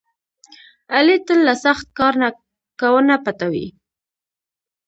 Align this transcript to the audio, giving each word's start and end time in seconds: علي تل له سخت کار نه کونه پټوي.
علي 0.95 1.17
تل 1.27 1.39
له 1.47 1.53
سخت 1.65 1.87
کار 1.97 2.13
نه 2.21 2.29
کونه 2.79 3.15
پټوي. 3.23 3.67